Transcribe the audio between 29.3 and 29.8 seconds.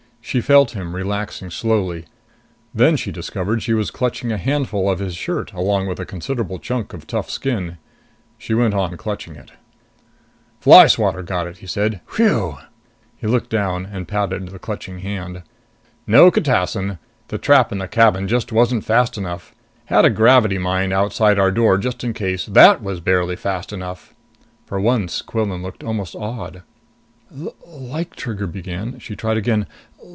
again.